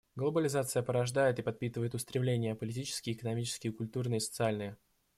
Глобализация 0.15 0.81
порождает 0.81 1.37
и 1.37 1.43
подпитывает 1.43 1.93
устремления— 1.93 2.55
политические, 2.55 3.15
экономические, 3.15 3.71
культурные 3.71 4.17
и 4.17 4.21
социальные. 4.21 4.79